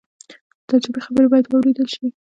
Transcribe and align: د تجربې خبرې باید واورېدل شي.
د 0.03 0.03
تجربې 0.69 0.99
خبرې 1.05 1.27
باید 1.31 1.45
واورېدل 1.47 1.87
شي. 1.95 2.07